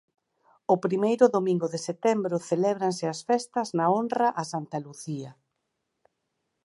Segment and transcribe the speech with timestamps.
[0.73, 5.31] O primeiro domingo de setembro celébranse as festas na honra a Santa Lucía.